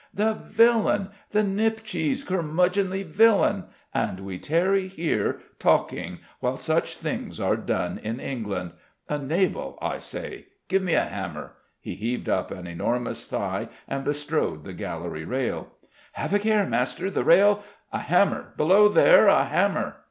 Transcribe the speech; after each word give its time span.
"The 0.11 0.33
villain! 0.33 1.11
The 1.29 1.43
nipcheese 1.43 2.25
curmudgeonly 2.25 3.05
villain! 3.05 3.65
And 3.93 4.21
we 4.21 4.39
tarry 4.39 4.87
here, 4.87 5.39
talking, 5.59 6.21
while 6.39 6.57
such 6.57 6.95
things 6.95 7.39
are 7.39 7.55
done 7.55 7.99
in 8.01 8.19
England! 8.19 8.71
A 9.09 9.19
Nabal, 9.19 9.77
I 9.79 9.99
say. 9.99 10.47
Give 10.67 10.81
me 10.81 10.95
a 10.95 11.05
hammer!" 11.05 11.51
He 11.79 11.93
heaved 11.93 12.29
up 12.29 12.49
an 12.49 12.65
enormous 12.65 13.27
thigh 13.27 13.69
and 13.87 14.03
bestrode 14.03 14.63
the 14.63 14.73
gallery 14.73 15.23
rail. 15.23 15.69
"Have 16.13 16.33
a 16.33 16.39
care, 16.39 16.65
master: 16.65 17.11
the 17.11 17.23
rail" 17.23 17.63
"A 17.93 17.99
hammer! 17.99 18.53
Below 18.57 18.87
there. 18.89 19.27
A 19.27 19.43
hammer!" 19.43 19.97